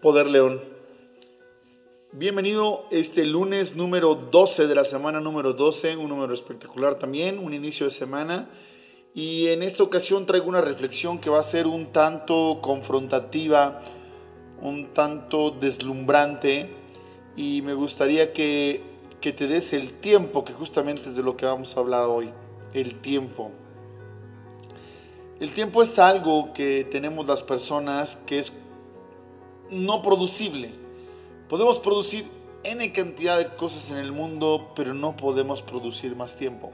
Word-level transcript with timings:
Poder 0.00 0.28
León. 0.28 0.60
Bienvenido 2.12 2.84
este 2.90 3.24
lunes 3.24 3.76
número 3.76 4.14
12 4.14 4.66
de 4.66 4.74
la 4.74 4.84
semana 4.84 5.20
número 5.20 5.54
12, 5.54 5.96
un 5.96 6.10
número 6.10 6.34
espectacular 6.34 6.96
también, 6.96 7.38
un 7.38 7.54
inicio 7.54 7.86
de 7.86 7.92
semana. 7.92 8.50
Y 9.14 9.46
en 9.46 9.62
esta 9.62 9.82
ocasión 9.82 10.26
traigo 10.26 10.48
una 10.48 10.60
reflexión 10.60 11.18
que 11.18 11.30
va 11.30 11.40
a 11.40 11.42
ser 11.42 11.66
un 11.66 11.92
tanto 11.92 12.58
confrontativa, 12.60 13.80
un 14.60 14.92
tanto 14.92 15.50
deslumbrante 15.50 16.68
y 17.34 17.62
me 17.62 17.72
gustaría 17.72 18.34
que, 18.34 18.82
que 19.22 19.32
te 19.32 19.46
des 19.46 19.72
el 19.72 19.94
tiempo, 19.94 20.44
que 20.44 20.52
justamente 20.52 21.08
es 21.08 21.16
de 21.16 21.22
lo 21.22 21.38
que 21.38 21.46
vamos 21.46 21.74
a 21.74 21.80
hablar 21.80 22.04
hoy, 22.04 22.30
el 22.74 23.00
tiempo. 23.00 23.50
El 25.40 25.52
tiempo 25.52 25.82
es 25.82 25.98
algo 25.98 26.52
que 26.52 26.84
tenemos 26.84 27.26
las 27.26 27.42
personas 27.42 28.16
que 28.16 28.38
es 28.38 28.52
no 29.70 30.02
producible. 30.02 30.70
Podemos 31.48 31.78
producir 31.78 32.26
N 32.64 32.92
cantidad 32.92 33.38
de 33.38 33.54
cosas 33.54 33.90
en 33.90 33.98
el 33.98 34.12
mundo, 34.12 34.72
pero 34.74 34.92
no 34.94 35.16
podemos 35.16 35.62
producir 35.62 36.16
más 36.16 36.36
tiempo. 36.36 36.72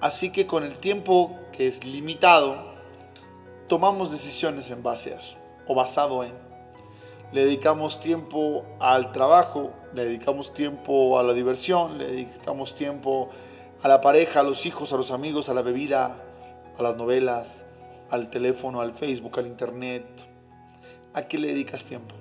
Así 0.00 0.30
que 0.30 0.46
con 0.46 0.64
el 0.64 0.78
tiempo 0.78 1.36
que 1.50 1.66
es 1.66 1.84
limitado, 1.84 2.74
tomamos 3.68 4.10
decisiones 4.10 4.70
en 4.70 4.82
base 4.82 5.14
a 5.14 5.16
eso, 5.16 5.36
o 5.66 5.74
basado 5.74 6.22
en. 6.22 6.32
Le 7.32 7.44
dedicamos 7.44 8.00
tiempo 8.00 8.64
al 8.78 9.10
trabajo, 9.10 9.72
le 9.94 10.04
dedicamos 10.04 10.54
tiempo 10.54 11.18
a 11.18 11.22
la 11.22 11.32
diversión, 11.32 11.98
le 11.98 12.06
dedicamos 12.06 12.74
tiempo 12.74 13.30
a 13.82 13.88
la 13.88 14.00
pareja, 14.00 14.40
a 14.40 14.42
los 14.44 14.66
hijos, 14.66 14.92
a 14.92 14.96
los 14.96 15.10
amigos, 15.10 15.48
a 15.48 15.54
la 15.54 15.62
bebida, 15.62 16.22
a 16.78 16.82
las 16.82 16.96
novelas, 16.96 17.66
al 18.10 18.30
teléfono, 18.30 18.80
al 18.80 18.92
Facebook, 18.92 19.38
al 19.38 19.46
internet. 19.46 20.04
¿A 21.14 21.28
qué 21.28 21.38
le 21.38 21.48
dedicas 21.48 21.84
tiempo? 21.84 22.14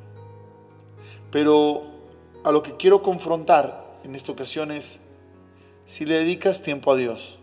Pero 1.32 1.84
a 2.44 2.52
lo 2.52 2.62
que 2.62 2.78
quiero 2.78 3.02
confrontar 3.02 3.98
en 4.04 4.16
esta 4.16 4.32
ocasión 4.32 4.72
es 4.72 5.02
si 5.86 6.06
le 6.06 6.16
dedicas 6.16 6.62
tiempo 6.62 6.92
a 6.92 6.96
Dios, 6.96 7.40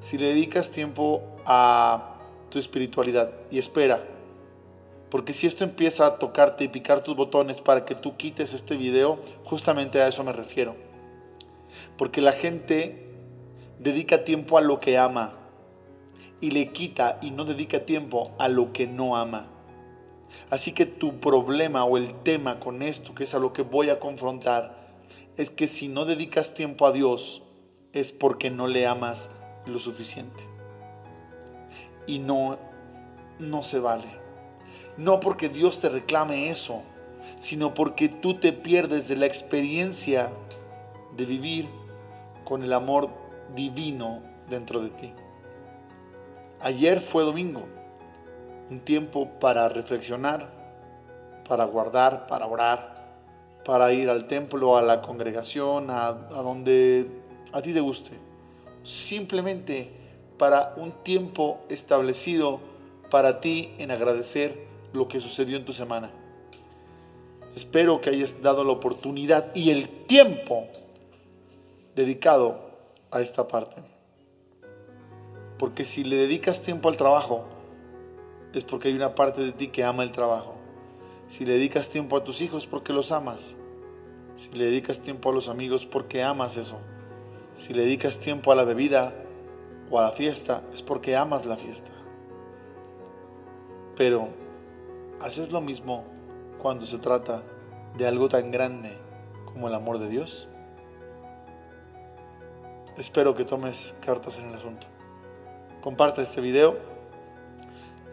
si 0.00 0.16
le 0.16 0.28
dedicas 0.28 0.70
tiempo 0.70 1.22
a 1.44 2.14
tu 2.50 2.58
espiritualidad 2.58 3.32
y 3.50 3.58
espera, 3.58 4.02
porque 5.10 5.34
si 5.34 5.46
esto 5.46 5.64
empieza 5.64 6.06
a 6.06 6.18
tocarte 6.18 6.64
y 6.64 6.68
picar 6.68 7.02
tus 7.02 7.16
botones 7.16 7.60
para 7.60 7.84
que 7.84 7.94
tú 7.94 8.16
quites 8.16 8.54
este 8.54 8.76
video, 8.76 9.20
justamente 9.44 10.00
a 10.00 10.08
eso 10.08 10.22
me 10.24 10.32
refiero. 10.32 10.76
Porque 11.96 12.20
la 12.20 12.32
gente 12.32 13.10
dedica 13.78 14.24
tiempo 14.24 14.58
a 14.58 14.60
lo 14.60 14.80
que 14.80 14.98
ama 14.98 15.34
y 16.40 16.50
le 16.50 16.72
quita 16.72 17.18
y 17.22 17.30
no 17.30 17.44
dedica 17.44 17.84
tiempo 17.84 18.32
a 18.38 18.48
lo 18.48 18.72
que 18.72 18.86
no 18.86 19.16
ama. 19.16 19.55
Así 20.50 20.72
que 20.72 20.86
tu 20.86 21.20
problema 21.20 21.84
o 21.84 21.96
el 21.96 22.14
tema 22.22 22.60
con 22.60 22.82
esto, 22.82 23.14
que 23.14 23.24
es 23.24 23.34
a 23.34 23.38
lo 23.38 23.52
que 23.52 23.62
voy 23.62 23.90
a 23.90 23.98
confrontar, 23.98 24.86
es 25.36 25.50
que 25.50 25.66
si 25.66 25.88
no 25.88 26.04
dedicas 26.04 26.54
tiempo 26.54 26.86
a 26.86 26.92
Dios, 26.92 27.42
es 27.92 28.12
porque 28.12 28.50
no 28.50 28.66
le 28.66 28.86
amas 28.86 29.30
lo 29.66 29.78
suficiente. 29.78 30.42
Y 32.06 32.18
no, 32.18 32.58
no 33.38 33.62
se 33.62 33.78
vale. 33.78 34.08
No 34.96 35.20
porque 35.20 35.48
Dios 35.48 35.80
te 35.80 35.88
reclame 35.88 36.50
eso, 36.50 36.82
sino 37.38 37.74
porque 37.74 38.08
tú 38.08 38.34
te 38.34 38.52
pierdes 38.52 39.08
de 39.08 39.16
la 39.16 39.26
experiencia 39.26 40.30
de 41.16 41.26
vivir 41.26 41.68
con 42.44 42.62
el 42.62 42.72
amor 42.72 43.10
divino 43.54 44.22
dentro 44.48 44.80
de 44.80 44.90
ti. 44.90 45.12
Ayer 46.60 47.00
fue 47.00 47.24
domingo, 47.24 47.66
un 48.70 48.80
tiempo 48.80 49.28
para 49.40 49.68
reflexionar, 49.68 50.48
para 51.48 51.64
guardar, 51.64 52.26
para 52.26 52.46
orar, 52.46 52.96
para 53.64 53.92
ir 53.92 54.08
al 54.08 54.26
templo, 54.26 54.76
a 54.76 54.82
la 54.82 55.02
congregación, 55.02 55.90
a, 55.90 56.12
donde 56.12 57.10
a 57.52 57.62
ti 57.62 57.72
te 57.72 57.80
guste. 57.80 58.12
Simplemente 58.82 59.90
para 60.38 60.74
un 60.76 60.92
tiempo 61.02 61.60
establecido 61.68 62.60
para 63.10 63.40
ti 63.40 63.74
en 63.78 63.90
agradecer 63.90 64.66
lo 64.92 65.08
que 65.08 65.20
sucedió 65.20 65.56
en 65.56 65.64
tu 65.64 65.72
semana. 65.72 66.10
Espero 67.54 68.00
que 68.00 68.10
hayas 68.10 68.42
dado 68.42 68.64
la 68.64 68.72
oportunidad 68.72 69.54
y 69.54 69.70
el 69.70 69.88
tiempo 69.88 70.66
dedicado 71.94 72.60
a 73.10 73.20
esta 73.20 73.48
parte. 73.48 73.82
Porque 75.58 75.86
si 75.86 76.04
le 76.04 76.16
dedicas 76.16 76.62
tiempo 76.62 76.88
al 76.88 76.96
trabajo, 76.96 77.46
es 78.58 78.64
porque 78.64 78.88
hay 78.88 78.94
una 78.94 79.14
parte 79.14 79.42
de 79.42 79.52
ti 79.52 79.68
que 79.68 79.84
ama 79.84 80.02
el 80.02 80.12
trabajo. 80.12 80.54
Si 81.28 81.44
le 81.44 81.54
dedicas 81.54 81.88
tiempo 81.88 82.16
a 82.16 82.24
tus 82.24 82.40
hijos, 82.40 82.66
porque 82.66 82.92
los 82.92 83.12
amas. 83.12 83.56
Si 84.36 84.50
le 84.52 84.66
dedicas 84.66 85.00
tiempo 85.00 85.30
a 85.30 85.32
los 85.32 85.48
amigos, 85.48 85.86
porque 85.86 86.22
amas 86.22 86.56
eso. 86.56 86.78
Si 87.54 87.74
le 87.74 87.82
dedicas 87.82 88.18
tiempo 88.18 88.52
a 88.52 88.54
la 88.54 88.64
bebida 88.64 89.14
o 89.90 89.98
a 89.98 90.02
la 90.02 90.10
fiesta, 90.10 90.62
es 90.72 90.82
porque 90.82 91.16
amas 91.16 91.46
la 91.46 91.56
fiesta. 91.56 91.92
Pero, 93.96 94.28
¿haces 95.20 95.52
lo 95.52 95.60
mismo 95.60 96.04
cuando 96.60 96.86
se 96.86 96.98
trata 96.98 97.42
de 97.96 98.06
algo 98.06 98.28
tan 98.28 98.50
grande 98.50 98.96
como 99.46 99.68
el 99.68 99.74
amor 99.74 99.98
de 99.98 100.08
Dios? 100.08 100.48
Espero 102.98 103.34
que 103.34 103.44
tomes 103.44 103.94
cartas 104.00 104.38
en 104.38 104.46
el 104.46 104.54
asunto 104.54 104.86
comparte 105.86 106.20
este 106.20 106.40
video 106.40 106.95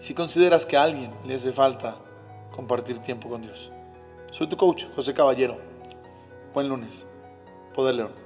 si 0.04 0.14
consideras 0.14 0.66
que 0.66 0.76
a 0.76 0.84
alguien 0.84 1.14
le 1.24 1.36
hace 1.36 1.54
falta 1.54 1.96
compartir 2.52 3.00
tiempo 3.00 3.30
con 3.30 3.42
Dios. 3.42 3.72
Soy 4.32 4.48
tu 4.48 4.58
coach, 4.58 4.84
José 4.98 5.14
Caballero. 5.14 5.58
Buen 6.54 6.68
lunes. 6.68 7.08
Poder 7.74 7.96
León. 7.96 8.23